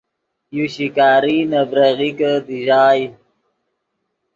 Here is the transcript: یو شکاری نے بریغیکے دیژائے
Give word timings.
یو 0.55 0.65
شکاری 0.73 1.37
نے 1.51 1.61
بریغیکے 1.69 2.33
دیژائے 2.47 3.03